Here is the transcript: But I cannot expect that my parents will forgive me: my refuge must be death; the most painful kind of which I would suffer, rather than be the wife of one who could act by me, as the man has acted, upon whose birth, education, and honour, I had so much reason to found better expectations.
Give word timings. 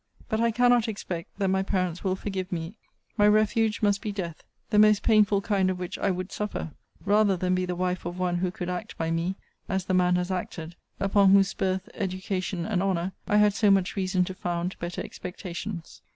But 0.29 0.41
I 0.41 0.49
cannot 0.49 0.87
expect 0.87 1.37
that 1.37 1.49
my 1.49 1.61
parents 1.61 2.03
will 2.03 2.15
forgive 2.15 2.51
me: 2.51 2.73
my 3.19 3.27
refuge 3.27 3.83
must 3.83 4.01
be 4.01 4.11
death; 4.11 4.41
the 4.71 4.79
most 4.79 5.03
painful 5.03 5.41
kind 5.41 5.69
of 5.69 5.77
which 5.77 5.99
I 5.99 6.09
would 6.09 6.31
suffer, 6.31 6.71
rather 7.05 7.37
than 7.37 7.53
be 7.53 7.67
the 7.67 7.75
wife 7.75 8.03
of 8.03 8.17
one 8.17 8.37
who 8.37 8.49
could 8.49 8.67
act 8.67 8.97
by 8.97 9.11
me, 9.11 9.35
as 9.69 9.85
the 9.85 9.93
man 9.93 10.15
has 10.15 10.31
acted, 10.31 10.75
upon 10.99 11.33
whose 11.33 11.53
birth, 11.53 11.87
education, 11.93 12.65
and 12.65 12.81
honour, 12.81 13.11
I 13.27 13.37
had 13.37 13.53
so 13.53 13.69
much 13.69 13.95
reason 13.95 14.25
to 14.25 14.33
found 14.33 14.75
better 14.79 15.03
expectations. 15.03 16.01